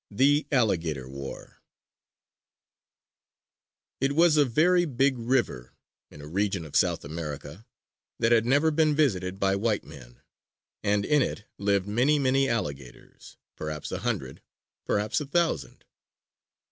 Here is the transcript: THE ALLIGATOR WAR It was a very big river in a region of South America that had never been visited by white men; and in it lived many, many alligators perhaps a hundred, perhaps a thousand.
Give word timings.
THE 0.09 0.47
ALLIGATOR 0.51 1.07
WAR 1.07 1.61
It 3.99 4.13
was 4.13 4.35
a 4.35 4.45
very 4.45 4.85
big 4.85 5.19
river 5.19 5.75
in 6.09 6.21
a 6.23 6.27
region 6.27 6.65
of 6.65 6.75
South 6.75 7.05
America 7.05 7.67
that 8.17 8.31
had 8.31 8.43
never 8.43 8.71
been 8.71 8.95
visited 8.95 9.39
by 9.39 9.55
white 9.55 9.83
men; 9.83 10.21
and 10.81 11.05
in 11.05 11.21
it 11.21 11.43
lived 11.59 11.85
many, 11.87 12.17
many 12.17 12.49
alligators 12.49 13.37
perhaps 13.55 13.91
a 13.91 13.99
hundred, 13.99 14.41
perhaps 14.87 15.21
a 15.21 15.25
thousand. 15.27 15.85